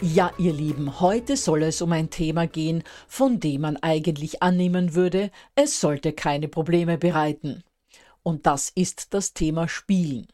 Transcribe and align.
Ja, 0.00 0.30
ihr 0.38 0.52
Lieben, 0.52 1.00
heute 1.00 1.36
soll 1.36 1.64
es 1.64 1.82
um 1.82 1.90
ein 1.90 2.08
Thema 2.08 2.46
gehen, 2.46 2.84
von 3.08 3.40
dem 3.40 3.62
man 3.62 3.76
eigentlich 3.78 4.44
annehmen 4.44 4.94
würde, 4.94 5.32
es 5.56 5.80
sollte 5.80 6.12
keine 6.12 6.46
Probleme 6.46 6.98
bereiten. 6.98 7.64
Und 8.22 8.46
das 8.46 8.70
ist 8.70 9.12
das 9.12 9.34
Thema 9.34 9.66
Spielen. 9.66 10.28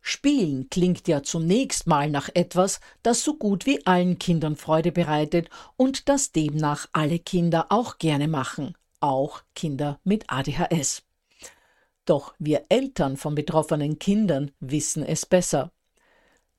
Spielen 0.00 0.70
klingt 0.70 1.06
ja 1.06 1.22
zunächst 1.22 1.86
mal 1.86 2.08
nach 2.08 2.30
etwas, 2.32 2.80
das 3.02 3.22
so 3.22 3.36
gut 3.36 3.66
wie 3.66 3.84
allen 3.84 4.18
Kindern 4.18 4.56
Freude 4.56 4.90
bereitet 4.90 5.50
und 5.76 6.08
das 6.08 6.32
demnach 6.32 6.86
alle 6.92 7.18
Kinder 7.18 7.66
auch 7.68 7.98
gerne 7.98 8.26
machen, 8.26 8.74
auch 9.00 9.42
Kinder 9.54 10.00
mit 10.02 10.24
ADHS. 10.28 11.02
Doch 12.06 12.32
wir 12.38 12.64
Eltern 12.70 13.18
von 13.18 13.34
betroffenen 13.34 13.98
Kindern 13.98 14.50
wissen 14.60 15.02
es 15.02 15.26
besser. 15.26 15.72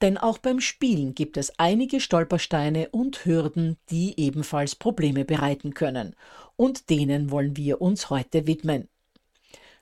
Denn 0.02 0.18
auch 0.18 0.38
beim 0.38 0.62
Spielen 0.62 1.14
gibt 1.14 1.36
es 1.36 1.60
einige 1.60 2.00
Stolpersteine 2.00 2.88
und 2.90 3.26
Hürden, 3.26 3.78
die 3.90 4.18
ebenfalls 4.18 4.76
Probleme 4.76 5.26
bereiten 5.26 5.74
können. 5.74 6.16
Und 6.56 6.90
denen 6.90 7.32
wollen 7.32 7.58
wir 7.58 7.82
uns 7.82 8.10
heute 8.10 8.48
widmen. 8.48 8.88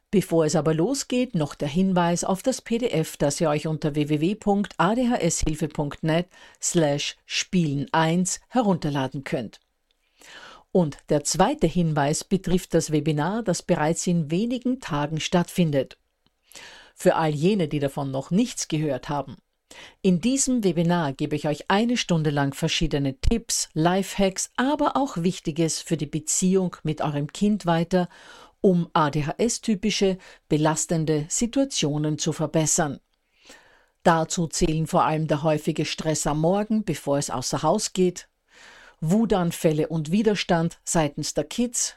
Bevor 0.10 0.46
es 0.46 0.56
aber 0.56 0.74
losgeht, 0.74 1.36
noch 1.36 1.54
der 1.54 1.68
Hinweis 1.68 2.24
auf 2.24 2.42
das 2.42 2.62
PDF, 2.62 3.18
das 3.18 3.42
ihr 3.42 3.50
euch 3.50 3.68
unter 3.68 3.94
www.adhshilfe.net 3.94 6.28
slash 6.62 7.18
Spielen 7.26 7.88
1 7.92 8.40
herunterladen 8.48 9.26
könnt. 9.26 9.60
Und 10.72 10.98
der 11.10 11.26
zweite 11.26 11.68
Hinweis 11.68 12.24
betrifft 12.24 12.74
das 12.74 12.92
Webinar, 12.92 13.44
das 13.44 13.64
bereits 13.64 14.08
in 14.08 14.32
wenigen 14.32 14.80
Tagen 14.80 15.20
stattfindet. 15.20 15.98
Für 16.96 17.16
all 17.16 17.32
jene, 17.32 17.68
die 17.68 17.80
davon 17.80 18.10
noch 18.10 18.32
nichts 18.32 18.70
gehört 18.70 19.10
haben. 19.10 19.36
In 20.02 20.22
diesem 20.22 20.64
Webinar 20.64 21.14
gebe 21.14 21.36
ich 21.36 21.48
euch 21.48 21.70
eine 21.70 21.98
Stunde 21.98 22.30
lang 22.30 22.54
verschiedene 22.54 23.20
Tipps, 23.20 23.70
Lifehacks, 23.74 24.52
aber 24.56 24.96
auch 24.96 25.18
Wichtiges 25.18 25.82
für 25.82 25.98
die 25.98 26.06
Beziehung 26.06 26.76
mit 26.84 27.02
eurem 27.02 27.32
Kind 27.32 27.66
weiter, 27.66 28.10
um 28.62 28.90
ADHS-typische, 28.94 30.18
belastende 30.50 31.26
Situationen 31.30 32.18
zu 32.18 32.34
verbessern. 32.34 33.00
Dazu 34.04 34.48
zählen 34.48 34.88
vor 34.88 35.04
allem 35.04 35.28
der 35.28 35.44
häufige 35.44 35.86
Stress 35.86 36.28
am 36.28 36.42
Morgen, 36.42 36.84
bevor 36.84 37.18
es 37.18 37.30
außer 37.30 37.62
Haus 37.64 37.94
geht, 37.94 38.30
Wutanfälle 39.02 39.90
und 39.90 40.12
Widerstand 40.12 40.80
seitens 40.84 41.34
der 41.34 41.44
Kids, 41.44 41.96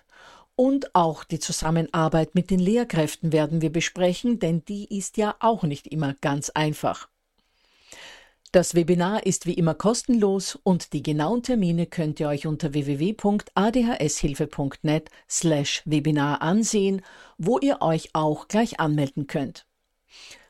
und 0.56 0.94
auch 0.94 1.24
die 1.24 1.38
Zusammenarbeit 1.38 2.34
mit 2.34 2.50
den 2.50 2.58
Lehrkräften 2.58 3.32
werden 3.32 3.62
wir 3.62 3.72
besprechen, 3.72 4.40
denn 4.40 4.62
die 4.66 4.94
ist 4.94 5.16
ja 5.16 5.34
auch 5.40 5.62
nicht 5.62 5.86
immer 5.86 6.12
ganz 6.20 6.50
einfach. 6.50 7.08
Das 8.52 8.74
Webinar 8.74 9.26
ist 9.26 9.46
wie 9.46 9.54
immer 9.54 9.74
kostenlos 9.74 10.58
und 10.64 10.92
die 10.92 11.04
genauen 11.04 11.44
Termine 11.44 11.86
könnt 11.86 12.18
ihr 12.18 12.26
euch 12.26 12.48
unter 12.48 12.74
www.adhshilfe.net 12.74 15.08
slash 15.28 15.82
Webinar 15.84 16.42
ansehen, 16.42 17.02
wo 17.38 17.60
ihr 17.60 17.80
euch 17.80 18.10
auch 18.12 18.48
gleich 18.48 18.80
anmelden 18.80 19.28
könnt. 19.28 19.66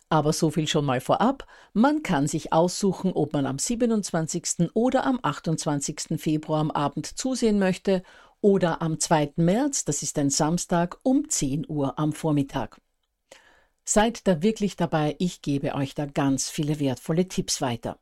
Aber 0.08 0.32
so 0.32 0.50
viel 0.50 0.66
schon 0.66 0.86
mal 0.86 1.02
vorab, 1.02 1.46
man 1.74 2.02
kann 2.02 2.26
sich 2.26 2.54
aussuchen, 2.54 3.12
ob 3.12 3.34
man 3.34 3.44
am 3.44 3.58
27. 3.58 4.70
oder 4.72 5.04
am 5.04 5.20
28. 5.22 6.16
Februar 6.16 6.60
am 6.60 6.70
Abend 6.70 7.04
zusehen 7.04 7.58
möchte 7.58 8.02
oder 8.40 8.80
am 8.80 8.98
2. 8.98 9.34
März, 9.36 9.84
das 9.84 10.02
ist 10.02 10.18
ein 10.18 10.30
Samstag, 10.30 10.96
um 11.02 11.28
10 11.28 11.66
Uhr 11.68 11.98
am 11.98 12.14
Vormittag. 12.14 12.80
Seid 13.92 14.28
da 14.28 14.40
wirklich 14.40 14.76
dabei, 14.76 15.16
ich 15.18 15.42
gebe 15.42 15.74
euch 15.74 15.96
da 15.96 16.06
ganz 16.06 16.48
viele 16.48 16.78
wertvolle 16.78 17.26
Tipps 17.26 17.60
weiter. 17.60 17.98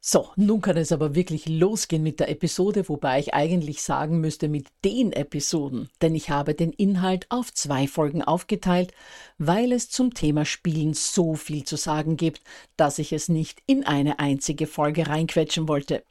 So, 0.00 0.32
nun 0.36 0.60
kann 0.60 0.76
es 0.76 0.92
aber 0.92 1.14
wirklich 1.14 1.48
losgehen 1.48 2.02
mit 2.02 2.20
der 2.20 2.28
Episode, 2.28 2.86
wobei 2.90 3.20
ich 3.20 3.32
eigentlich 3.32 3.80
sagen 3.80 4.20
müsste 4.20 4.50
mit 4.50 4.66
den 4.84 5.12
Episoden, 5.12 5.88
denn 6.02 6.14
ich 6.14 6.28
habe 6.28 6.52
den 6.54 6.74
Inhalt 6.74 7.24
auf 7.30 7.54
zwei 7.54 7.88
Folgen 7.88 8.20
aufgeteilt, 8.20 8.92
weil 9.38 9.72
es 9.72 9.88
zum 9.88 10.12
Thema 10.12 10.44
Spielen 10.44 10.92
so 10.92 11.36
viel 11.36 11.64
zu 11.64 11.76
sagen 11.76 12.18
gibt, 12.18 12.42
dass 12.76 12.98
ich 12.98 13.14
es 13.14 13.30
nicht 13.30 13.62
in 13.64 13.86
eine 13.86 14.18
einzige 14.18 14.66
Folge 14.66 15.06
reinquetschen 15.06 15.68
wollte. 15.68 16.04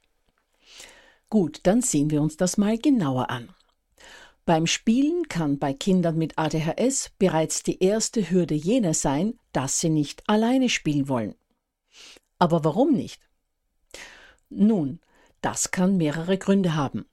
Gut, 1.29 1.59
dann 1.67 1.83
sehen 1.83 2.09
wir 2.09 2.19
uns 2.19 2.35
das 2.35 2.57
mal 2.57 2.79
genauer 2.79 3.29
an. 3.29 3.53
Beim 4.45 4.65
Spielen 4.65 5.27
kann 5.27 5.59
bei 5.59 5.73
Kindern 5.73 6.17
mit 6.17 6.37
ADHS 6.37 7.11
bereits 7.19 7.63
die 7.63 7.83
erste 7.83 8.29
Hürde 8.29 8.55
jene 8.55 8.93
sein, 8.93 9.37
dass 9.51 9.79
sie 9.79 9.89
nicht 9.89 10.23
alleine 10.27 10.69
spielen 10.69 11.07
wollen. 11.07 11.35
Aber 12.39 12.63
warum 12.63 12.93
nicht? 12.93 13.21
Nun, 14.49 14.99
das 15.41 15.71
kann 15.71 15.97
mehrere 15.97 16.37
Gründe 16.37 16.75
haben. 16.75 17.05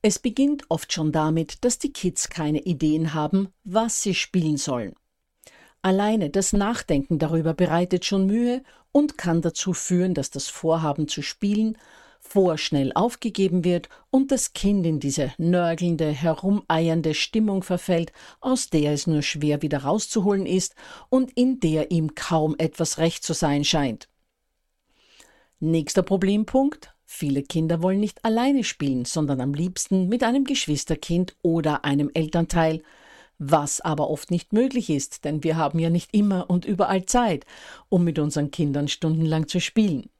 Es 0.00 0.18
beginnt 0.18 0.64
oft 0.68 0.92
schon 0.92 1.12
damit, 1.12 1.64
dass 1.64 1.78
die 1.78 1.92
Kids 1.92 2.30
keine 2.30 2.60
Ideen 2.60 3.14
haben, 3.14 3.48
was 3.64 4.02
sie 4.02 4.14
spielen 4.14 4.56
sollen. 4.56 4.94
Alleine 5.82 6.30
das 6.30 6.52
Nachdenken 6.52 7.18
darüber 7.18 7.52
bereitet 7.54 8.04
schon 8.04 8.26
Mühe 8.26 8.62
und 8.92 9.18
kann 9.18 9.42
dazu 9.42 9.72
führen, 9.72 10.14
dass 10.14 10.30
das 10.30 10.48
Vorhaben 10.48 11.08
zu 11.08 11.22
spielen 11.22 11.76
vorschnell 12.20 12.92
aufgegeben 12.94 13.64
wird 13.64 13.88
und 14.10 14.30
das 14.30 14.52
Kind 14.52 14.86
in 14.86 15.00
diese 15.00 15.32
nörgelnde, 15.38 16.10
herumeiernde 16.10 17.14
Stimmung 17.14 17.62
verfällt, 17.62 18.12
aus 18.40 18.68
der 18.68 18.92
es 18.92 19.06
nur 19.06 19.22
schwer 19.22 19.62
wieder 19.62 19.84
rauszuholen 19.84 20.46
ist 20.46 20.74
und 21.08 21.32
in 21.32 21.60
der 21.60 21.90
ihm 21.90 22.14
kaum 22.14 22.54
etwas 22.58 22.98
recht 22.98 23.24
zu 23.24 23.32
sein 23.32 23.64
scheint. 23.64 24.08
Nächster 25.60 26.02
Problempunkt 26.02 26.92
Viele 27.10 27.42
Kinder 27.42 27.82
wollen 27.82 28.00
nicht 28.00 28.22
alleine 28.22 28.62
spielen, 28.64 29.06
sondern 29.06 29.40
am 29.40 29.54
liebsten 29.54 30.10
mit 30.10 30.22
einem 30.22 30.44
Geschwisterkind 30.44 31.34
oder 31.40 31.82
einem 31.86 32.10
Elternteil, 32.12 32.82
was 33.38 33.80
aber 33.80 34.10
oft 34.10 34.30
nicht 34.30 34.52
möglich 34.52 34.90
ist, 34.90 35.24
denn 35.24 35.42
wir 35.42 35.56
haben 35.56 35.78
ja 35.78 35.88
nicht 35.88 36.14
immer 36.14 36.50
und 36.50 36.66
überall 36.66 37.06
Zeit, 37.06 37.46
um 37.88 38.04
mit 38.04 38.18
unseren 38.18 38.50
Kindern 38.50 38.88
stundenlang 38.88 39.48
zu 39.48 39.58
spielen. 39.58 40.10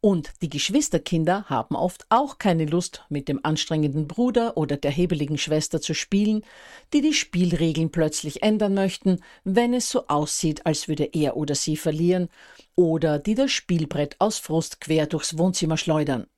Und 0.00 0.30
die 0.42 0.48
Geschwisterkinder 0.48 1.46
haben 1.46 1.74
oft 1.74 2.06
auch 2.08 2.38
keine 2.38 2.66
Lust, 2.66 3.04
mit 3.08 3.28
dem 3.28 3.44
anstrengenden 3.44 4.06
Bruder 4.06 4.56
oder 4.56 4.76
der 4.76 4.92
hebeligen 4.92 5.38
Schwester 5.38 5.80
zu 5.80 5.92
spielen, 5.92 6.44
die 6.92 7.00
die 7.00 7.14
Spielregeln 7.14 7.90
plötzlich 7.90 8.44
ändern 8.44 8.74
möchten, 8.74 9.20
wenn 9.42 9.74
es 9.74 9.90
so 9.90 10.06
aussieht, 10.06 10.66
als 10.66 10.86
würde 10.86 11.04
er 11.04 11.36
oder 11.36 11.56
sie 11.56 11.76
verlieren, 11.76 12.28
oder 12.76 13.18
die 13.18 13.34
das 13.34 13.50
Spielbrett 13.50 14.14
aus 14.20 14.38
Frust 14.38 14.80
quer 14.80 15.06
durchs 15.06 15.36
Wohnzimmer 15.36 15.76
schleudern. 15.76 16.28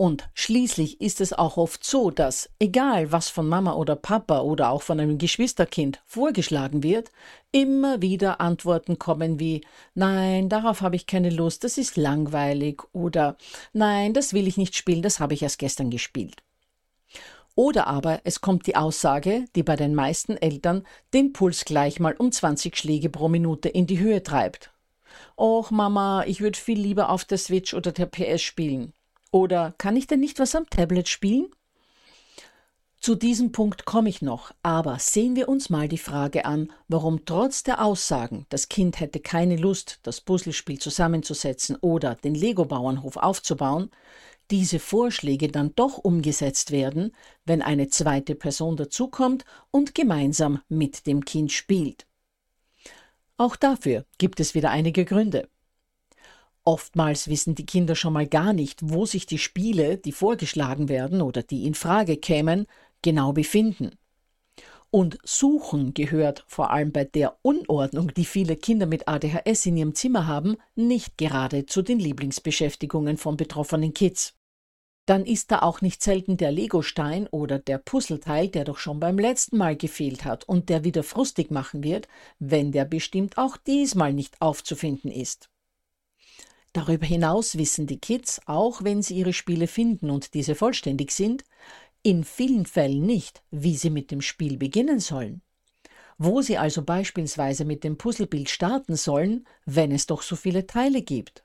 Und 0.00 0.30
schließlich 0.32 1.02
ist 1.02 1.20
es 1.20 1.34
auch 1.34 1.58
oft 1.58 1.84
so, 1.84 2.10
dass, 2.10 2.48
egal 2.58 3.12
was 3.12 3.28
von 3.28 3.46
Mama 3.46 3.74
oder 3.74 3.96
Papa 3.96 4.40
oder 4.40 4.70
auch 4.70 4.80
von 4.80 4.98
einem 4.98 5.18
Geschwisterkind 5.18 6.00
vorgeschlagen 6.06 6.82
wird, 6.82 7.10
immer 7.52 8.00
wieder 8.00 8.40
Antworten 8.40 8.98
kommen 8.98 9.38
wie 9.38 9.60
Nein, 9.92 10.48
darauf 10.48 10.80
habe 10.80 10.96
ich 10.96 11.06
keine 11.06 11.28
Lust, 11.28 11.64
das 11.64 11.76
ist 11.76 11.98
langweilig 11.98 12.80
oder 12.94 13.36
Nein, 13.74 14.14
das 14.14 14.32
will 14.32 14.48
ich 14.48 14.56
nicht 14.56 14.74
spielen, 14.74 15.02
das 15.02 15.20
habe 15.20 15.34
ich 15.34 15.42
erst 15.42 15.58
gestern 15.58 15.90
gespielt. 15.90 16.42
Oder 17.54 17.86
aber 17.86 18.22
es 18.24 18.40
kommt 18.40 18.66
die 18.66 18.76
Aussage, 18.76 19.44
die 19.54 19.62
bei 19.62 19.76
den 19.76 19.94
meisten 19.94 20.38
Eltern 20.38 20.86
den 21.12 21.34
Puls 21.34 21.66
gleich 21.66 22.00
mal 22.00 22.14
um 22.16 22.32
20 22.32 22.74
Schläge 22.74 23.10
pro 23.10 23.28
Minute 23.28 23.68
in 23.68 23.86
die 23.86 23.98
Höhe 23.98 24.22
treibt. 24.22 24.72
Och 25.36 25.70
Mama, 25.70 26.24
ich 26.26 26.40
würde 26.40 26.58
viel 26.58 26.80
lieber 26.80 27.10
auf 27.10 27.26
der 27.26 27.36
Switch 27.36 27.74
oder 27.74 27.92
der 27.92 28.06
PS 28.06 28.40
spielen. 28.40 28.94
Oder 29.30 29.74
kann 29.78 29.96
ich 29.96 30.06
denn 30.06 30.20
nicht 30.20 30.38
was 30.38 30.54
am 30.54 30.68
Tablet 30.68 31.08
spielen? 31.08 31.50
Zu 33.00 33.14
diesem 33.14 33.50
Punkt 33.50 33.86
komme 33.86 34.10
ich 34.10 34.20
noch, 34.20 34.52
aber 34.62 34.98
sehen 34.98 35.34
wir 35.34 35.48
uns 35.48 35.70
mal 35.70 35.88
die 35.88 35.96
Frage 35.96 36.44
an, 36.44 36.70
warum 36.86 37.24
trotz 37.24 37.62
der 37.62 37.82
Aussagen, 37.82 38.44
das 38.50 38.68
Kind 38.68 39.00
hätte 39.00 39.20
keine 39.20 39.56
Lust, 39.56 40.00
das 40.02 40.20
Puzzlespiel 40.20 40.78
zusammenzusetzen 40.78 41.76
oder 41.76 42.14
den 42.16 42.34
Lego-Bauernhof 42.34 43.16
aufzubauen, 43.16 43.90
diese 44.50 44.78
Vorschläge 44.78 45.48
dann 45.48 45.74
doch 45.76 45.96
umgesetzt 45.96 46.72
werden, 46.72 47.14
wenn 47.46 47.62
eine 47.62 47.88
zweite 47.88 48.34
Person 48.34 48.76
dazukommt 48.76 49.46
und 49.70 49.94
gemeinsam 49.94 50.60
mit 50.68 51.06
dem 51.06 51.24
Kind 51.24 51.52
spielt. 51.52 52.06
Auch 53.38 53.56
dafür 53.56 54.04
gibt 54.18 54.40
es 54.40 54.54
wieder 54.54 54.70
einige 54.70 55.06
Gründe. 55.06 55.48
Oftmals 56.64 57.28
wissen 57.28 57.54
die 57.54 57.66
Kinder 57.66 57.94
schon 57.94 58.12
mal 58.12 58.26
gar 58.26 58.52
nicht, 58.52 58.80
wo 58.82 59.06
sich 59.06 59.26
die 59.26 59.38
Spiele, 59.38 59.96
die 59.96 60.12
vorgeschlagen 60.12 60.88
werden 60.88 61.22
oder 61.22 61.42
die 61.42 61.66
in 61.66 61.74
Frage 61.74 62.16
kämen, 62.16 62.66
genau 63.02 63.32
befinden. 63.32 63.92
Und 64.90 65.18
Suchen 65.22 65.94
gehört 65.94 66.44
vor 66.48 66.70
allem 66.70 66.90
bei 66.90 67.04
der 67.04 67.38
Unordnung, 67.42 68.12
die 68.12 68.24
viele 68.24 68.56
Kinder 68.56 68.86
mit 68.86 69.06
ADHS 69.06 69.66
in 69.66 69.76
ihrem 69.76 69.94
Zimmer 69.94 70.26
haben, 70.26 70.56
nicht 70.74 71.16
gerade 71.16 71.64
zu 71.64 71.80
den 71.82 72.00
Lieblingsbeschäftigungen 72.00 73.16
von 73.16 73.36
betroffenen 73.36 73.94
Kids. 73.94 74.34
Dann 75.06 75.24
ist 75.24 75.50
da 75.50 75.60
auch 75.60 75.80
nicht 75.80 76.02
selten 76.02 76.36
der 76.36 76.52
Legostein 76.52 77.26
oder 77.28 77.58
der 77.58 77.78
Puzzleteil, 77.78 78.48
der 78.48 78.64
doch 78.64 78.78
schon 78.78 79.00
beim 79.00 79.18
letzten 79.18 79.56
Mal 79.56 79.76
gefehlt 79.76 80.24
hat 80.24 80.44
und 80.48 80.68
der 80.68 80.84
wieder 80.84 81.04
frustig 81.04 81.50
machen 81.50 81.82
wird, 81.84 82.06
wenn 82.38 82.70
der 82.72 82.84
bestimmt 82.84 83.38
auch 83.38 83.56
diesmal 83.56 84.12
nicht 84.12 84.40
aufzufinden 84.40 85.10
ist. 85.10 85.50
Darüber 86.72 87.06
hinaus 87.06 87.58
wissen 87.58 87.86
die 87.86 87.98
Kids, 87.98 88.40
auch 88.46 88.84
wenn 88.84 89.02
sie 89.02 89.16
ihre 89.16 89.32
Spiele 89.32 89.66
finden 89.66 90.10
und 90.10 90.34
diese 90.34 90.54
vollständig 90.54 91.10
sind, 91.10 91.44
in 92.02 92.24
vielen 92.24 92.64
Fällen 92.64 93.04
nicht, 93.04 93.42
wie 93.50 93.76
sie 93.76 93.90
mit 93.90 94.10
dem 94.10 94.20
Spiel 94.20 94.56
beginnen 94.56 95.00
sollen. 95.00 95.42
Wo 96.16 96.42
sie 96.42 96.58
also 96.58 96.82
beispielsweise 96.82 97.64
mit 97.64 97.82
dem 97.82 97.98
Puzzlebild 97.98 98.48
starten 98.48 98.94
sollen, 98.94 99.46
wenn 99.64 99.90
es 99.90 100.06
doch 100.06 100.22
so 100.22 100.36
viele 100.36 100.66
Teile 100.66 101.02
gibt. 101.02 101.44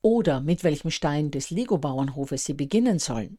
Oder 0.00 0.40
mit 0.40 0.64
welchem 0.64 0.90
Stein 0.90 1.30
des 1.30 1.50
Lego-Bauernhofes 1.50 2.44
sie 2.44 2.54
beginnen 2.54 2.98
sollen. 2.98 3.38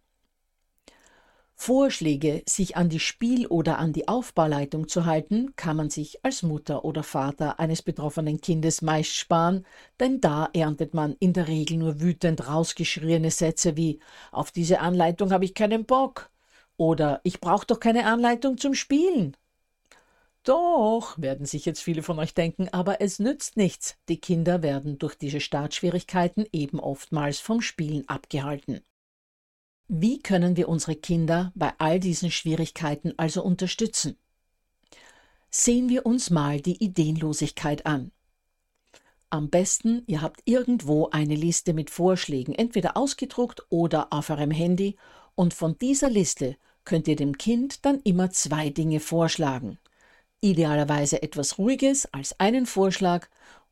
Vorschläge, 1.59 2.43
sich 2.47 2.77
an 2.77 2.87
die 2.87 2.99
Spiel- 2.99 3.47
oder 3.47 3.79
an 3.79 3.91
die 3.91 4.07
Aufbauleitung 4.07 4.87
zu 4.87 5.05
halten, 5.05 5.55
kann 5.55 5.75
man 5.75 5.89
sich 5.89 6.23
als 6.23 6.43
Mutter 6.43 6.85
oder 6.85 7.01
Vater 7.03 7.59
eines 7.59 7.81
betroffenen 7.81 8.39
Kindes 8.39 8.83
meist 8.83 9.15
sparen, 9.15 9.65
denn 9.99 10.21
da 10.21 10.49
erntet 10.53 10.93
man 10.93 11.15
in 11.19 11.33
der 11.33 11.47
Regel 11.47 11.77
nur 11.77 11.99
wütend 11.99 12.47
rausgeschriene 12.47 13.31
Sätze 13.31 13.75
wie 13.75 13.99
Auf 14.31 14.51
diese 14.51 14.79
Anleitung 14.79 15.31
habe 15.31 15.45
ich 15.45 15.55
keinen 15.55 15.85
Bock 15.85 16.29
oder 16.77 17.21
Ich 17.23 17.41
brauche 17.41 17.65
doch 17.65 17.79
keine 17.79 18.05
Anleitung 18.05 18.57
zum 18.59 18.75
Spielen. 18.75 19.35
Doch, 20.43 21.19
werden 21.19 21.45
sich 21.45 21.65
jetzt 21.65 21.81
viele 21.81 22.03
von 22.03 22.19
euch 22.19 22.33
denken, 22.35 22.69
aber 22.69 23.01
es 23.01 23.19
nützt 23.19 23.57
nichts. 23.57 23.97
Die 24.09 24.21
Kinder 24.21 24.61
werden 24.61 24.99
durch 24.99 25.15
diese 25.15 25.41
Startschwierigkeiten 25.41 26.45
eben 26.53 26.79
oftmals 26.79 27.39
vom 27.39 27.61
Spielen 27.61 28.07
abgehalten. 28.07 28.81
Wie 29.89 30.19
können 30.19 30.57
wir 30.57 30.67
unsere 30.67 30.95
Kinder 30.95 31.53
bei 31.55 31.71
all 31.77 32.01
diesen 32.01 32.29
Schwierigkeiten 32.29 33.13
also 33.15 33.41
unterstützen? 33.41 34.17
Sehen 35.49 35.87
wir 35.87 36.05
uns 36.05 36.29
mal 36.29 36.59
die 36.59 36.83
Ideenlosigkeit 36.83 37.85
an. 37.85 38.11
Am 39.29 39.49
besten, 39.49 40.03
ihr 40.05 40.21
habt 40.21 40.41
irgendwo 40.43 41.09
eine 41.09 41.35
Liste 41.35 41.73
mit 41.73 41.89
Vorschlägen, 41.89 42.53
entweder 42.53 42.97
ausgedruckt 42.97 43.65
oder 43.69 44.11
auf 44.11 44.29
eurem 44.29 44.51
Handy, 44.51 44.97
und 45.35 45.53
von 45.53 45.77
dieser 45.77 46.09
Liste 46.09 46.57
könnt 46.83 47.07
ihr 47.07 47.15
dem 47.15 47.37
Kind 47.37 47.85
dann 47.85 48.01
immer 48.01 48.31
zwei 48.31 48.69
Dinge 48.69 48.99
vorschlagen. 48.99 49.77
Idealerweise 50.41 51.21
etwas 51.21 51.57
Ruhiges 51.57 52.11
als 52.13 52.37
einen 52.39 52.65
Vorschlag 52.65 53.27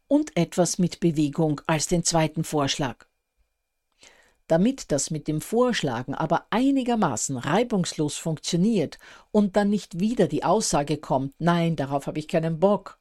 und 0.08 0.36
etwas 0.38 0.78
mit 0.78 1.00
Bewegung 1.02 1.62
als 1.68 1.88
den 1.88 2.04
zweiten 2.04 2.44
Vorschlag. 2.44 3.06
Damit 4.48 4.92
das 4.92 5.10
mit 5.10 5.28
dem 5.28 5.42
Vorschlagen 5.42 6.14
aber 6.14 6.46
einigermaßen 6.52 7.38
reibungslos 7.38 8.18
funktioniert 8.18 9.00
und 9.32 9.56
dann 9.56 9.70
nicht 9.70 10.00
wieder 10.00 10.28
die 10.28 10.44
Aussage 10.44 10.98
kommt, 10.98 11.34
nein, 11.40 11.76
darauf 11.76 12.06
habe 12.06 12.20
ich 12.20 12.28
keinen 12.28 12.60
Bock, 12.60 13.00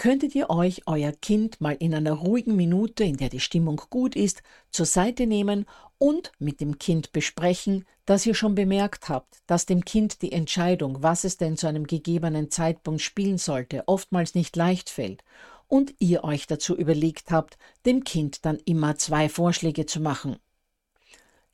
könntet 0.00 0.34
ihr 0.34 0.48
euch 0.48 0.82
euer 0.86 1.12
Kind 1.12 1.60
mal 1.60 1.76
in 1.78 1.94
einer 1.94 2.12
ruhigen 2.12 2.56
Minute, 2.56 3.04
in 3.04 3.18
der 3.18 3.28
die 3.28 3.38
Stimmung 3.38 3.82
gut 3.90 4.16
ist, 4.16 4.42
zur 4.70 4.86
Seite 4.86 5.26
nehmen 5.26 5.66
und 5.98 6.32
mit 6.38 6.60
dem 6.60 6.78
Kind 6.78 7.12
besprechen, 7.12 7.84
dass 8.06 8.24
ihr 8.24 8.34
schon 8.34 8.54
bemerkt 8.54 9.10
habt, 9.10 9.42
dass 9.46 9.66
dem 9.66 9.84
Kind 9.84 10.22
die 10.22 10.32
Entscheidung, 10.32 11.02
was 11.02 11.24
es 11.24 11.36
denn 11.36 11.58
zu 11.58 11.66
einem 11.66 11.86
gegebenen 11.86 12.50
Zeitpunkt 12.50 13.02
spielen 13.02 13.36
sollte, 13.36 13.82
oftmals 13.88 14.34
nicht 14.34 14.56
leicht 14.56 14.88
fällt 14.88 15.22
und 15.68 15.94
ihr 15.98 16.24
euch 16.24 16.46
dazu 16.46 16.74
überlegt 16.74 17.30
habt, 17.30 17.58
dem 17.84 18.02
Kind 18.02 18.46
dann 18.46 18.58
immer 18.64 18.96
zwei 18.96 19.28
Vorschläge 19.28 19.84
zu 19.84 20.00
machen. 20.00 20.38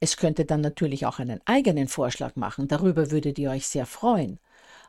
Es 0.01 0.17
könnte 0.17 0.45
dann 0.45 0.61
natürlich 0.61 1.07
auch 1.07 1.19
einen 1.19 1.41
eigenen 1.47 1.89
Vorschlag 1.89 2.37
machen, 2.37 2.69
darüber 2.69 3.11
würdet 3.11 3.39
ihr 3.39 3.51
euch 3.51 3.67
sehr 3.67 3.87
freuen. 3.87 4.39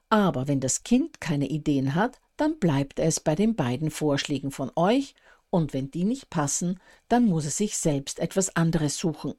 Aber 0.10 0.48
wenn 0.48 0.60
das 0.60 0.84
Kind 0.84 1.22
keine 1.22 1.48
Ideen 1.48 1.96
hat, 1.96 2.20
dann 2.38 2.60
bleibt 2.60 3.00
es 3.00 3.20
bei 3.20 3.36
den 3.36 3.56
beiden 3.56 3.92
Vorschlägen 3.92 4.52
von 4.52 4.72
euch, 4.76 5.16
und 5.50 5.74
wenn 5.74 5.92
die 5.92 6.04
nicht 6.04 6.30
passen, 6.30 6.80
dann 7.08 7.26
muss 7.26 7.46
es 7.46 7.58
sich 7.58 7.78
selbst 7.78 8.20
etwas 8.20 8.56
anderes 8.56 8.98
suchen. 8.98 9.34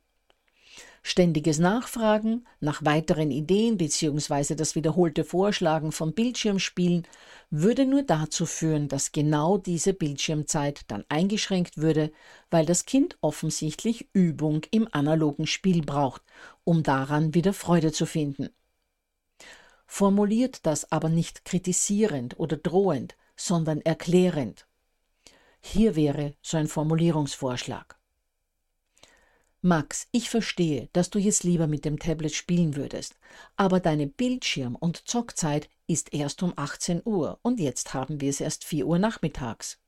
Ständiges 1.02 1.58
Nachfragen 1.58 2.46
nach 2.60 2.84
weiteren 2.84 3.30
Ideen 3.30 3.76
bzw. 3.78 4.54
das 4.54 4.74
wiederholte 4.74 5.24
Vorschlagen 5.24 5.92
von 5.92 6.12
Bildschirmspielen 6.12 7.06
würde 7.50 7.86
nur 7.86 8.02
dazu 8.02 8.46
führen, 8.46 8.88
dass 8.88 9.12
genau 9.12 9.58
diese 9.58 9.94
Bildschirmzeit 9.94 10.82
dann 10.88 11.04
eingeschränkt 11.08 11.78
würde, 11.78 12.12
weil 12.50 12.66
das 12.66 12.84
Kind 12.84 13.16
offensichtlich 13.20 14.08
Übung 14.12 14.62
im 14.70 14.88
analogen 14.92 15.46
Spiel 15.46 15.82
braucht, 15.82 16.22
um 16.64 16.82
daran 16.82 17.34
wieder 17.34 17.52
Freude 17.52 17.92
zu 17.92 18.04
finden. 18.04 18.50
Formuliert 19.86 20.66
das 20.66 20.92
aber 20.92 21.08
nicht 21.08 21.46
kritisierend 21.46 22.38
oder 22.38 22.58
drohend, 22.58 23.16
sondern 23.36 23.80
erklärend. 23.80 24.66
Hier 25.60 25.96
wäre 25.96 26.34
so 26.42 26.58
ein 26.58 26.68
Formulierungsvorschlag. 26.68 27.97
Max, 29.60 30.06
ich 30.12 30.30
verstehe, 30.30 30.88
dass 30.92 31.10
du 31.10 31.18
jetzt 31.18 31.42
lieber 31.42 31.66
mit 31.66 31.84
dem 31.84 31.98
Tablet 31.98 32.32
spielen 32.32 32.76
würdest, 32.76 33.16
aber 33.56 33.80
deine 33.80 34.06
Bildschirm- 34.06 34.76
und 34.76 35.08
Zockzeit 35.08 35.68
ist 35.88 36.14
erst 36.14 36.44
um 36.44 36.52
18 36.54 37.02
Uhr 37.04 37.40
und 37.42 37.58
jetzt 37.58 37.92
haben 37.92 38.20
wir 38.20 38.30
es 38.30 38.40
erst 38.40 38.64
4 38.64 38.86
Uhr 38.86 39.00
nachmittags. 39.00 39.80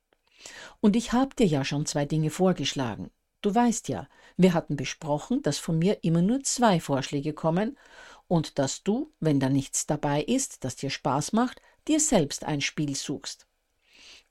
Und 0.81 0.97
ich 0.97 1.13
habe 1.13 1.37
dir 1.37 1.47
ja 1.47 1.65
schon 1.65 1.87
zwei 1.87 2.05
Dinge 2.05 2.31
vorgeschlagen. 2.31 3.13
Du 3.43 3.55
weißt 3.55 3.89
ja, 3.89 4.09
wir 4.37 4.55
hatten 4.55 4.75
besprochen, 4.75 5.41
dass 5.43 5.59
von 5.59 5.79
mir 5.79 6.03
immer 6.03 6.23
nur 6.23 6.43
zwei 6.43 6.81
Vorschläge 6.81 7.33
kommen 7.33 7.79
und 8.27 8.59
dass 8.59 8.83
du, 8.83 9.13
wenn 9.21 9.39
da 9.39 9.49
nichts 9.49 9.87
dabei 9.87 10.23
ist, 10.23 10.65
das 10.65 10.75
dir 10.75 10.91
Spaß 10.91 11.33
macht, 11.33 11.63
dir 11.87 12.01
selbst 12.01 12.45
ein 12.45 12.61
Spiel 12.61 12.97
suchst. 12.97 13.47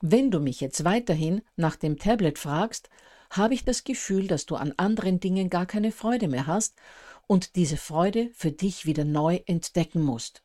Wenn 0.01 0.31
du 0.31 0.41
mich 0.41 0.59
jetzt 0.59 0.83
weiterhin 0.83 1.41
nach 1.55 1.77
dem 1.77 1.97
Tablet 1.97 2.39
fragst, 2.39 2.89
habe 3.29 3.53
ich 3.53 3.63
das 3.63 3.83
Gefühl, 3.83 4.27
dass 4.27 4.45
du 4.45 4.55
an 4.55 4.73
anderen 4.77 5.19
Dingen 5.19 5.49
gar 5.49 5.65
keine 5.65 5.91
Freude 5.91 6.27
mehr 6.27 6.47
hast 6.47 6.75
und 7.27 7.55
diese 7.55 7.77
Freude 7.77 8.31
für 8.33 8.51
dich 8.51 8.85
wieder 8.85 9.05
neu 9.05 9.41
entdecken 9.45 10.01
musst. 10.01 10.43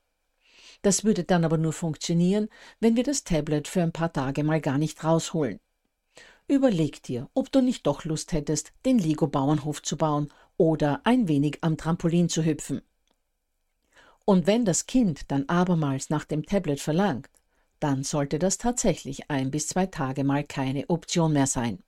Das 0.83 1.03
würde 1.03 1.25
dann 1.25 1.45
aber 1.45 1.57
nur 1.57 1.73
funktionieren, 1.73 2.49
wenn 2.79 2.95
wir 2.95 3.05
das 3.05 3.25
Tablet 3.25 3.69
für 3.69 3.83
ein 3.83 3.93
paar 3.93 4.13
Tage 4.13 4.45
mal 4.45 4.61
gar 4.61 4.77
nicht 4.77 5.03
rausholen. 5.03 5.61
Überleg 6.47 7.03
dir, 7.03 7.31
ob 7.33 7.51
du 7.51 7.63
nicht 7.63 7.87
doch 7.87 8.05
Lust 8.05 8.33
hättest, 8.33 8.73
den 8.85 8.99
Lego-Bauernhof 8.99 9.83
zu 9.83 9.97
bauen 9.97 10.31
oder 10.59 11.01
ein 11.05 11.27
wenig 11.27 11.59
am 11.63 11.79
Trampolin 11.79 12.29
zu 12.29 12.45
hüpfen. 12.45 12.83
Und 14.27 14.47
wenn 14.47 14.67
das 14.67 14.87
Kind 14.87 15.31
dann 15.31 15.49
abermals 15.49 16.11
nach 16.11 16.25
dem 16.27 16.45
Tablet 16.45 16.81
verlangt, 16.81 17.31
dann 17.81 18.05
sollte 18.05 18.39
das 18.39 18.59
tatsächlich 18.59 19.31
ein 19.31 19.51
bis 19.51 19.69
zwei 19.69 19.87
Tage 19.87 20.23
mal 20.23 20.45
keine 20.45 20.89
Option 20.91 21.33
mehr 21.33 21.47
sein. 21.47 21.83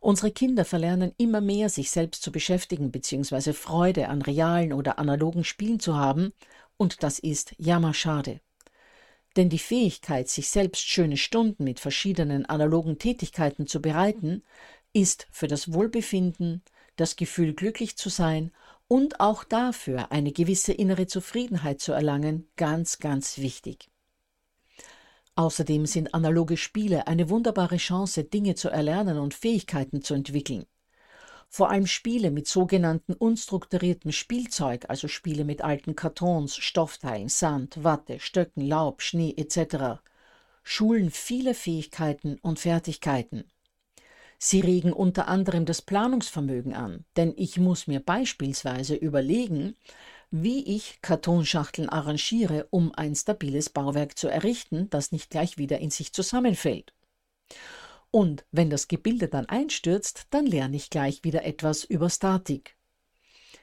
Unsere 0.00 0.30
Kinder 0.30 0.64
verlernen 0.64 1.12
immer 1.16 1.40
mehr, 1.40 1.68
sich 1.68 1.90
selbst 1.90 2.22
zu 2.22 2.30
beschäftigen 2.30 2.90
bzw. 2.90 3.52
Freude 3.52 4.08
an 4.08 4.22
realen 4.22 4.72
oder 4.72 4.98
analogen 4.98 5.44
Spielen 5.44 5.80
zu 5.80 5.96
haben, 5.96 6.32
und 6.76 7.02
das 7.02 7.18
ist 7.18 7.54
jammerschade. 7.58 8.40
Denn 9.36 9.48
die 9.48 9.58
Fähigkeit, 9.58 10.28
sich 10.28 10.48
selbst 10.48 10.88
schöne 10.88 11.16
Stunden 11.16 11.64
mit 11.64 11.80
verschiedenen 11.80 12.46
analogen 12.46 12.98
Tätigkeiten 12.98 13.66
zu 13.66 13.82
bereiten, 13.82 14.42
ist 14.92 15.26
für 15.30 15.48
das 15.48 15.72
Wohlbefinden, 15.72 16.62
das 16.96 17.16
Gefühl 17.16 17.52
glücklich 17.52 17.96
zu 17.96 18.08
sein 18.08 18.52
und 18.88 19.20
auch 19.20 19.44
dafür 19.44 20.10
eine 20.12 20.32
gewisse 20.32 20.72
innere 20.72 21.06
Zufriedenheit 21.06 21.80
zu 21.80 21.92
erlangen, 21.92 22.48
ganz, 22.56 22.98
ganz 22.98 23.38
wichtig. 23.38 23.90
Außerdem 25.36 25.84
sind 25.84 26.14
analoge 26.14 26.56
Spiele 26.56 27.06
eine 27.06 27.28
wunderbare 27.28 27.76
Chance, 27.76 28.24
Dinge 28.24 28.54
zu 28.54 28.70
erlernen 28.70 29.18
und 29.18 29.34
Fähigkeiten 29.34 30.02
zu 30.02 30.14
entwickeln. 30.14 30.64
Vor 31.48 31.70
allem 31.70 31.86
Spiele 31.86 32.30
mit 32.30 32.48
sogenannten 32.48 33.12
unstrukturiertem 33.12 34.12
Spielzeug, 34.12 34.86
also 34.88 35.08
Spiele 35.08 35.44
mit 35.44 35.62
alten 35.62 35.94
Kartons, 35.94 36.56
Stoffteilen, 36.56 37.28
Sand, 37.28 37.84
Watte, 37.84 38.18
Stöcken, 38.18 38.62
Laub, 38.62 39.02
Schnee 39.02 39.34
etc., 39.36 40.00
schulen 40.62 41.10
viele 41.10 41.54
Fähigkeiten 41.54 42.38
und 42.40 42.58
Fertigkeiten. 42.58 43.44
Sie 44.38 44.60
regen 44.60 44.92
unter 44.92 45.28
anderem 45.28 45.64
das 45.64 45.82
Planungsvermögen 45.82 46.74
an, 46.74 47.04
denn 47.16 47.32
ich 47.36 47.58
muss 47.58 47.86
mir 47.86 48.00
beispielsweise 48.00 48.94
überlegen, 48.94 49.76
wie 50.30 50.64
ich 50.76 51.00
Kartonschachteln 51.02 51.88
arrangiere, 51.88 52.66
um 52.70 52.92
ein 52.94 53.14
stabiles 53.14 53.70
Bauwerk 53.70 54.18
zu 54.18 54.28
errichten, 54.28 54.90
das 54.90 55.12
nicht 55.12 55.30
gleich 55.30 55.58
wieder 55.58 55.78
in 55.78 55.90
sich 55.90 56.12
zusammenfällt. 56.12 56.92
Und 58.10 58.44
wenn 58.50 58.70
das 58.70 58.88
Gebilde 58.88 59.28
dann 59.28 59.46
einstürzt, 59.46 60.26
dann 60.30 60.46
lerne 60.46 60.76
ich 60.76 60.90
gleich 60.90 61.22
wieder 61.22 61.44
etwas 61.44 61.84
über 61.84 62.08
Statik. 62.10 62.76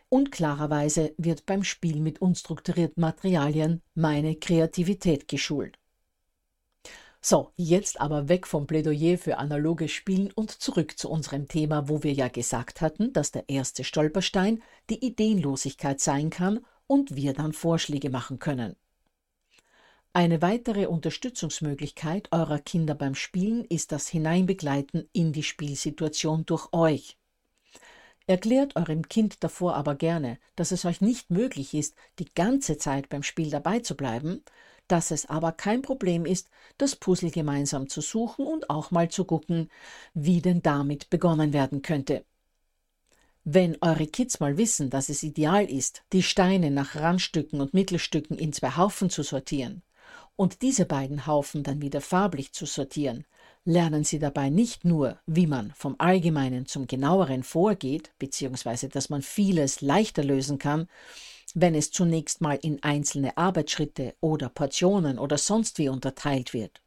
Und 0.09 0.31
klarerweise 0.31 1.13
wird 1.17 1.45
beim 1.45 1.63
Spiel 1.63 1.99
mit 1.99 2.21
unstrukturierten 2.21 3.01
Materialien 3.01 3.81
meine 3.95 4.35
Kreativität 4.35 5.27
geschult. 5.27 5.79
So, 7.25 7.53
jetzt 7.55 8.01
aber 8.01 8.27
weg 8.27 8.45
vom 8.45 8.67
Plädoyer 8.67 9.17
für 9.17 9.37
analoges 9.37 9.91
Spielen 9.91 10.29
und 10.33 10.51
zurück 10.51 10.99
zu 10.99 11.09
unserem 11.09 11.47
Thema, 11.47 11.87
wo 11.87 12.03
wir 12.03 12.11
ja 12.11 12.27
gesagt 12.27 12.81
hatten, 12.81 13.13
dass 13.13 13.31
der 13.31 13.47
erste 13.47 13.85
Stolperstein 13.85 14.61
die 14.89 15.05
Ideenlosigkeit 15.05 16.01
sein 16.01 16.29
kann 16.29 16.65
und 16.85 17.15
wir 17.15 17.31
dann 17.31 17.53
Vorschläge 17.53 18.09
machen 18.09 18.39
können. 18.39 18.75
Eine 20.11 20.41
weitere 20.41 20.87
Unterstützungsmöglichkeit 20.87 22.27
eurer 22.33 22.59
Kinder 22.59 22.93
beim 22.93 23.15
Spielen 23.15 23.63
ist 23.63 23.93
das 23.93 24.09
Hineinbegleiten 24.09 25.07
in 25.13 25.31
die 25.31 25.43
Spielsituation 25.43 26.45
durch 26.45 26.73
euch. 26.73 27.17
Erklärt 28.27 28.75
eurem 28.75 29.07
Kind 29.07 29.45
davor 29.45 29.75
aber 29.75 29.95
gerne, 29.95 30.39
dass 30.57 30.73
es 30.73 30.83
euch 30.83 30.99
nicht 30.99 31.31
möglich 31.31 31.73
ist, 31.73 31.95
die 32.19 32.33
ganze 32.35 32.77
Zeit 32.77 33.07
beim 33.07 33.23
Spiel 33.23 33.49
dabei 33.49 33.79
zu 33.79 33.95
bleiben, 33.95 34.43
dass 34.87 35.11
es 35.11 35.25
aber 35.25 35.51
kein 35.51 35.81
Problem 35.81 36.25
ist, 36.25 36.49
das 36.77 36.95
Puzzle 36.95 37.31
gemeinsam 37.31 37.89
zu 37.89 38.01
suchen 38.01 38.45
und 38.45 38.69
auch 38.69 38.91
mal 38.91 39.09
zu 39.09 39.25
gucken, 39.25 39.69
wie 40.13 40.41
denn 40.41 40.61
damit 40.61 41.09
begonnen 41.09 41.53
werden 41.53 41.81
könnte. 41.81 42.25
Wenn 43.45 43.77
eure 43.81 44.07
Kids 44.07 44.39
mal 44.39 44.57
wissen, 44.57 44.89
dass 44.89 45.09
es 45.09 45.21
ideal 45.21 45.69
ist, 45.69 46.03
die 46.13 46.23
Steine 46.23 46.71
nach 46.71 46.95
Randstücken 46.95 47.59
und 47.59 47.73
Mittelstücken 47.73 48.37
in 48.37 48.53
zwei 48.53 48.77
Haufen 48.77 49.09
zu 49.09 49.21
sortieren 49.21 49.83
und 50.35 50.61
diese 50.61 50.85
beiden 50.85 51.27
Haufen 51.27 51.63
dann 51.63 51.81
wieder 51.81 51.99
farblich 51.99 52.53
zu 52.53 52.65
sortieren, 52.65 53.25
lernen 53.65 54.03
sie 54.03 54.19
dabei 54.19 54.49
nicht 54.49 54.85
nur, 54.85 55.19
wie 55.25 55.47
man 55.47 55.71
vom 55.75 55.95
Allgemeinen 55.97 56.65
zum 56.65 56.87
Genaueren 56.87 57.43
vorgeht, 57.43 58.11
beziehungsweise 58.17 58.89
dass 58.89 59.09
man 59.09 59.21
vieles 59.21 59.81
leichter 59.81 60.23
lösen 60.23 60.57
kann, 60.57 60.87
wenn 61.53 61.75
es 61.75 61.91
zunächst 61.91 62.41
mal 62.41 62.57
in 62.61 62.81
einzelne 62.83 63.37
Arbeitsschritte 63.37 64.15
oder 64.19 64.49
Portionen 64.49 65.19
oder 65.19 65.37
sonst 65.37 65.77
wie 65.77 65.89
unterteilt 65.89 66.53
wird, 66.53 66.81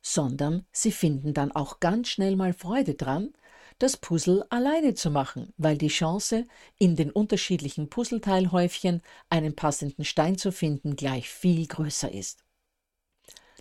sondern 0.00 0.66
sie 0.72 0.92
finden 0.92 1.34
dann 1.34 1.52
auch 1.52 1.80
ganz 1.80 2.08
schnell 2.08 2.36
mal 2.36 2.52
Freude 2.52 2.94
dran, 2.94 3.32
das 3.78 3.96
Puzzle 3.96 4.44
alleine 4.50 4.94
zu 4.94 5.10
machen, 5.10 5.52
weil 5.56 5.78
die 5.78 5.88
Chance, 5.88 6.46
in 6.78 6.94
den 6.96 7.10
unterschiedlichen 7.10 7.88
Puzzleteilhäufchen 7.88 9.02
einen 9.30 9.54
passenden 9.54 10.04
Stein 10.04 10.36
zu 10.36 10.52
finden, 10.52 10.96
gleich 10.96 11.28
viel 11.28 11.66
größer 11.66 12.12
ist. 12.12 12.44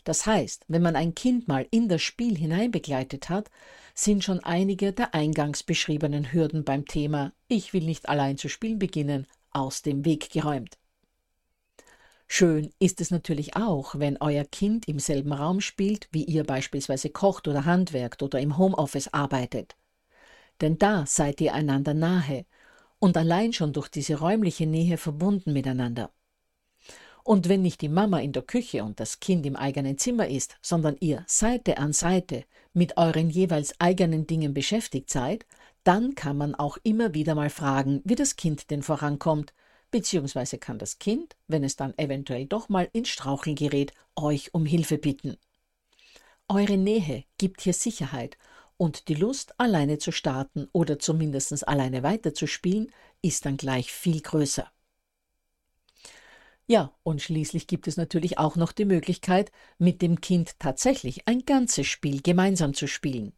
Das 0.03 0.25
heißt, 0.25 0.65
wenn 0.67 0.81
man 0.81 0.95
ein 0.95 1.13
Kind 1.13 1.48
mal 1.48 1.67
in 1.69 1.88
das 1.88 2.01
Spiel 2.01 2.36
hineinbegleitet 2.36 3.29
hat, 3.29 3.51
sind 3.93 4.24
schon 4.24 4.39
einige 4.39 4.93
der 4.93 5.13
eingangs 5.13 5.63
beschriebenen 5.63 6.33
Hürden 6.33 6.63
beim 6.63 6.86
Thema 6.86 7.33
Ich 7.48 7.74
will 7.74 7.83
nicht 7.83 8.10
allein 8.10 8.38
zu 8.38 8.50
spielen 8.50 8.79
beginnen 8.79 9.27
aus 9.51 9.81
dem 9.81 10.05
Weg 10.05 10.29
geräumt. 10.29 10.77
Schön 12.27 12.72
ist 12.79 13.01
es 13.01 13.12
natürlich 13.12 13.58
auch, 13.58 14.00
wenn 14.00 14.15
euer 14.22 14.46
Kind 14.46 14.88
im 14.88 15.00
selben 15.00 15.34
Raum 15.34 15.60
spielt, 15.60 16.08
wie 16.12 16.24
ihr 16.24 16.46
beispielsweise 16.46 17.10
kocht 17.10 17.48
oder 17.50 17.65
handwerkt 17.65 18.24
oder 18.24 18.39
im 18.39 18.58
Homeoffice 18.58 19.10
arbeitet. 19.13 19.75
Denn 20.62 20.77
da 20.77 21.05
seid 21.05 21.41
ihr 21.41 21.53
einander 21.53 21.93
nahe 21.93 22.46
und 23.00 23.17
allein 23.17 23.51
schon 23.51 23.74
durch 23.74 23.89
diese 23.89 24.20
räumliche 24.20 24.65
Nähe 24.65 24.98
verbunden 24.98 25.51
miteinander. 25.51 26.10
Und 27.24 27.50
wenn 27.50 27.62
nicht 27.62 27.81
die 27.81 27.89
Mama 27.89 28.20
in 28.20 28.31
der 28.31 28.43
Küche 28.43 28.84
und 28.84 29.00
das 29.00 29.20
Kind 29.20 29.46
im 29.46 29.55
eigenen 29.55 29.98
Zimmer 29.98 30.27
ist, 30.27 30.55
sondern 30.62 30.98
ihr 31.00 31.24
Seite 31.27 31.77
an 31.77 31.93
Seite 31.93 32.46
mit 32.74 32.98
euren 32.98 33.29
jeweils 33.29 33.79
eigenen 33.79 34.25
Dingen 34.25 34.53
beschäftigt 34.53 35.10
seid, 35.10 35.46
dann 35.84 36.16
kann 36.16 36.38
man 36.38 36.56
auch 36.56 36.78
immer 36.84 37.14
wieder 37.14 37.36
mal 37.36 37.50
fragen, 37.50 38.02
wie 38.04 38.16
das 38.16 38.36
Kind 38.36 38.70
denn 38.70 38.84
vorankommt, 38.84 39.54
beziehungsweise 39.90 40.58
kann 40.58 40.78
das 40.78 41.00
Kind, 41.00 41.36
wenn 41.48 41.64
es 41.64 41.76
dann 41.76 41.98
eventuell 41.98 42.46
doch 42.46 42.70
mal 42.70 42.90
ins 42.94 43.10
Straucheln 43.10 43.56
gerät, 43.56 43.94
euch 44.16 44.54
um 44.54 44.66
Hilfe 44.66 44.98
bitten. 44.98 45.38
Eure 46.48 46.78
Nähe 46.78 47.24
gibt 47.38 47.62
hier 47.62 47.74
Sicherheit 47.74 48.38
und 48.78 49.08
die 49.08 49.16
Lust, 49.16 49.60
alleine 49.60 49.98
zu 49.98 50.12
starten 50.12 50.68
oder 50.72 51.00
zumindest 51.00 51.68
alleine 51.68 52.04
weiterzuspielen, 52.04 52.92
ist 53.22 53.46
dann 53.46 53.58
gleich 53.58 53.92
viel 53.92 54.22
größer. 54.22 54.72
Ja, 56.68 56.94
und 57.04 57.22
schließlich 57.22 57.68
gibt 57.68 57.88
es 57.88 57.98
natürlich 57.98 58.38
auch 58.38 58.56
noch 58.56 58.72
die 58.72 58.86
Möglichkeit, 58.86 59.52
mit 59.78 60.02
dem 60.02 60.22
Kind 60.22 60.60
tatsächlich 60.60 61.28
ein 61.28 61.46
ganzes 61.46 61.88
Spiel 61.88 62.22
gemeinsam 62.22 62.74
zu 62.74 62.88
spielen 62.88 63.34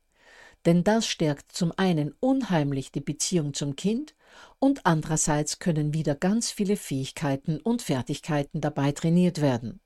denn 0.66 0.84
das 0.84 1.06
stärkt 1.08 1.52
zum 1.52 1.72
einen 1.78 2.14
unheimlich 2.20 2.92
die 2.92 3.02
Beziehung 3.02 3.54
zum 3.54 3.76
Kind 3.76 4.16
und 4.60 4.86
andererseits 4.86 5.60
können 5.60 5.94
wieder 5.94 6.16
ganz 6.16 6.52
viele 6.52 6.78
Fähigkeiten 6.78 7.60
und 7.60 7.82
Fertigkeiten 7.82 8.62
dabei 8.62 8.92
trainiert 8.92 9.42
werden. 9.42 9.80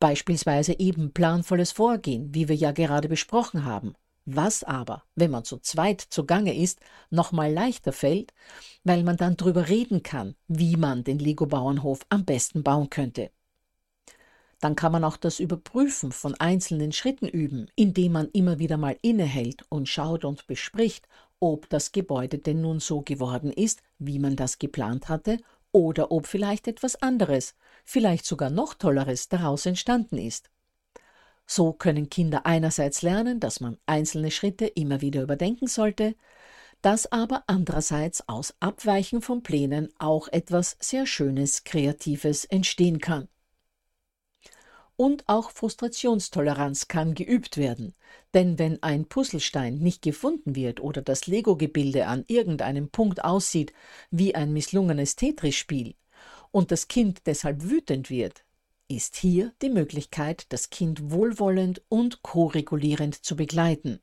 Beispielsweise 0.00 0.78
eben 0.78 1.12
planvolles 1.12 1.72
Vorgehen, 1.72 2.34
wie 2.34 2.48
wir 2.48 2.54
ja 2.54 2.72
gerade 2.72 3.08
besprochen 3.08 3.64
haben, 3.64 3.94
was 4.24 4.62
aber, 4.62 5.02
wenn 5.16 5.30
man 5.30 5.44
zu 5.44 5.58
zweit 5.58 6.00
zugange 6.00 6.54
ist, 6.56 6.80
nochmal 7.10 7.52
leichter 7.52 7.92
fällt, 7.92 8.32
weil 8.84 9.02
man 9.02 9.16
dann 9.16 9.36
drüber 9.36 9.68
reden 9.68 10.02
kann, 10.02 10.36
wie 10.46 10.76
man 10.76 11.02
den 11.02 11.18
Lego-Bauernhof 11.18 12.00
am 12.10 12.24
besten 12.24 12.62
bauen 12.62 12.90
könnte. 12.90 13.30
Dann 14.60 14.74
kann 14.74 14.92
man 14.92 15.04
auch 15.04 15.16
das 15.16 15.38
Überprüfen 15.40 16.10
von 16.10 16.34
einzelnen 16.34 16.92
Schritten 16.92 17.28
üben, 17.28 17.70
indem 17.76 18.12
man 18.12 18.28
immer 18.32 18.58
wieder 18.58 18.76
mal 18.76 18.96
innehält 19.02 19.64
und 19.68 19.88
schaut 19.88 20.24
und 20.24 20.46
bespricht, 20.46 21.06
ob 21.40 21.68
das 21.68 21.92
Gebäude 21.92 22.38
denn 22.38 22.60
nun 22.60 22.80
so 22.80 23.02
geworden 23.02 23.52
ist, 23.52 23.82
wie 23.98 24.18
man 24.18 24.34
das 24.34 24.58
geplant 24.58 25.08
hatte, 25.08 25.38
oder 25.70 26.10
ob 26.10 26.26
vielleicht 26.26 26.66
etwas 26.66 26.96
anderes, 26.96 27.54
vielleicht 27.84 28.24
sogar 28.24 28.50
noch 28.50 28.74
tolleres 28.74 29.28
daraus 29.28 29.66
entstanden 29.66 30.18
ist. 30.18 30.50
So 31.46 31.72
können 31.72 32.10
Kinder 32.10 32.44
einerseits 32.46 33.02
lernen, 33.02 33.40
dass 33.40 33.60
man 33.60 33.78
einzelne 33.86 34.30
Schritte 34.30 34.66
immer 34.66 35.00
wieder 35.00 35.22
überdenken 35.22 35.66
sollte, 35.66 36.14
dass 36.82 37.10
aber 37.10 37.44
andererseits 37.46 38.28
aus 38.28 38.54
Abweichen 38.60 39.22
von 39.22 39.42
Plänen 39.42 39.92
auch 39.98 40.28
etwas 40.28 40.76
sehr 40.80 41.06
Schönes, 41.06 41.64
Kreatives 41.64 42.44
entstehen 42.44 42.98
kann. 43.00 43.28
Und 45.00 45.28
auch 45.28 45.52
Frustrationstoleranz 45.52 46.88
kann 46.88 47.14
geübt 47.14 47.56
werden. 47.56 47.94
Denn 48.34 48.58
wenn 48.58 48.82
ein 48.82 49.04
Puzzlestein 49.04 49.78
nicht 49.78 50.02
gefunden 50.02 50.56
wird 50.56 50.80
oder 50.80 51.02
das 51.02 51.28
Lego-Gebilde 51.28 52.08
an 52.08 52.24
irgendeinem 52.26 52.88
Punkt 52.88 53.22
aussieht 53.22 53.72
wie 54.10 54.34
ein 54.34 54.52
misslungenes 54.52 55.14
Tetris-Spiel 55.14 55.94
und 56.50 56.72
das 56.72 56.88
Kind 56.88 57.20
deshalb 57.26 57.62
wütend 57.62 58.10
wird, 58.10 58.44
ist 58.88 59.14
hier 59.14 59.52
die 59.62 59.70
Möglichkeit, 59.70 60.46
das 60.48 60.68
Kind 60.68 61.12
wohlwollend 61.12 61.80
und 61.88 62.22
koregulierend 62.22 63.24
zu 63.24 63.36
begleiten 63.36 64.00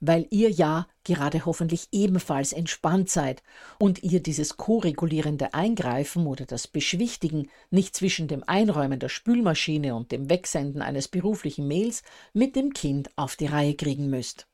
weil 0.00 0.26
ihr 0.30 0.50
ja 0.50 0.86
gerade 1.04 1.46
hoffentlich 1.46 1.88
ebenfalls 1.92 2.52
entspannt 2.52 3.10
seid 3.10 3.42
und 3.78 4.02
ihr 4.02 4.20
dieses 4.20 4.56
koregulierende 4.56 5.54
Eingreifen 5.54 6.26
oder 6.26 6.46
das 6.46 6.66
Beschwichtigen 6.66 7.48
nicht 7.70 7.94
zwischen 7.94 8.28
dem 8.28 8.42
Einräumen 8.46 8.98
der 8.98 9.08
Spülmaschine 9.08 9.94
und 9.94 10.12
dem 10.12 10.28
Wegsenden 10.28 10.82
eines 10.82 11.08
beruflichen 11.08 11.68
Mails 11.68 12.02
mit 12.32 12.56
dem 12.56 12.72
Kind 12.72 13.10
auf 13.16 13.36
die 13.36 13.46
Reihe 13.46 13.74
kriegen 13.74 14.10
müsst. 14.10 14.46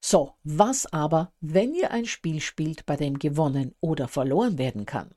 So, 0.00 0.34
was 0.44 0.92
aber, 0.92 1.32
wenn 1.40 1.74
ihr 1.74 1.90
ein 1.90 2.06
Spiel 2.06 2.40
spielt, 2.40 2.86
bei 2.86 2.96
dem 2.96 3.18
gewonnen 3.18 3.74
oder 3.80 4.08
verloren 4.08 4.56
werden 4.56 4.86
kann? 4.86 5.10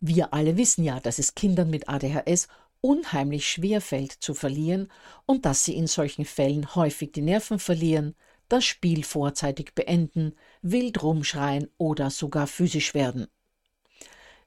Wir 0.00 0.32
alle 0.34 0.56
wissen 0.56 0.84
ja, 0.84 1.00
dass 1.00 1.18
es 1.18 1.34
Kindern 1.34 1.70
mit 1.70 1.88
ADHS 1.88 2.48
unheimlich 2.86 3.48
schwer 3.50 3.80
fällt 3.80 4.12
zu 4.12 4.32
verlieren 4.32 4.92
und 5.26 5.44
dass 5.44 5.64
sie 5.64 5.74
in 5.74 5.88
solchen 5.88 6.24
Fällen 6.24 6.76
häufig 6.76 7.10
die 7.10 7.20
Nerven 7.20 7.58
verlieren, 7.58 8.14
das 8.48 8.64
Spiel 8.64 9.02
vorzeitig 9.02 9.74
beenden, 9.74 10.36
wild 10.62 11.02
rumschreien 11.02 11.68
oder 11.78 12.10
sogar 12.10 12.46
physisch 12.46 12.94
werden. 12.94 13.26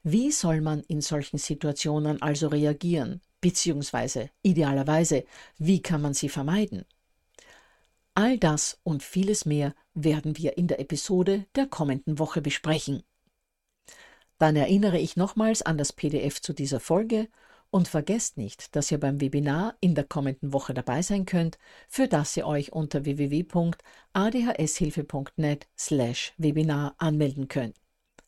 Wie 0.02 0.32
soll 0.32 0.62
man 0.62 0.80
in 0.84 1.02
solchen 1.02 1.36
Situationen 1.36 2.22
also 2.22 2.48
reagieren, 2.48 3.20
beziehungsweise 3.42 4.30
idealerweise, 4.40 5.24
wie 5.58 5.82
kann 5.82 6.00
man 6.00 6.14
sie 6.14 6.30
vermeiden? 6.30 6.86
All 8.14 8.38
das 8.38 8.80
und 8.84 9.02
vieles 9.02 9.44
mehr 9.44 9.74
werden 9.92 10.38
wir 10.38 10.56
in 10.56 10.66
der 10.66 10.80
Episode 10.80 11.44
der 11.56 11.66
kommenden 11.66 12.18
Woche 12.18 12.40
besprechen. 12.40 13.02
Dann 14.38 14.56
erinnere 14.56 14.98
ich 14.98 15.18
nochmals 15.18 15.60
an 15.60 15.76
das 15.76 15.92
PDF 15.92 16.40
zu 16.40 16.54
dieser 16.54 16.80
Folge 16.80 17.28
und 17.70 17.88
vergesst 17.88 18.36
nicht, 18.36 18.76
dass 18.76 18.90
ihr 18.90 18.98
beim 18.98 19.20
Webinar 19.20 19.76
in 19.80 19.94
der 19.94 20.04
kommenden 20.04 20.52
Woche 20.52 20.74
dabei 20.74 21.02
sein 21.02 21.26
könnt, 21.26 21.58
für 21.88 22.08
das 22.08 22.36
ihr 22.36 22.46
euch 22.46 22.72
unter 22.72 23.04
www.adhshilfe.net 23.04 25.68
slash 25.78 26.32
Webinar 26.36 26.96
anmelden 26.98 27.46
könnt. 27.48 27.76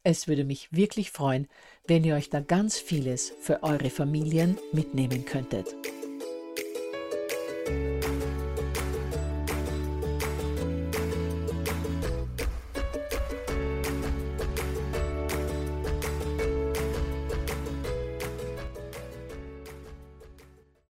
Es 0.04 0.26
würde 0.26 0.42
mich 0.44 0.72
wirklich 0.72 1.12
freuen, 1.12 1.46
wenn 1.87 2.02
ihr 2.04 2.16
euch 2.16 2.30
da 2.30 2.40
ganz 2.40 2.78
vieles 2.78 3.32
für 3.40 3.62
eure 3.62 3.90
Familien 3.90 4.58
mitnehmen 4.72 5.25
könntet. 5.25 5.68